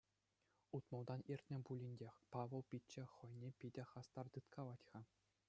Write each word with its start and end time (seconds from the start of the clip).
Утмӑлтан 0.75 1.21
иртнӗ 1.31 1.57
пулин 1.65 1.93
те, 1.99 2.09
Павӑл 2.31 2.61
пичче 2.69 3.03
хӑйне 3.13 3.49
питӗ 3.59 3.83
хастар 3.91 4.25
тыткалать-ха. 4.33 4.99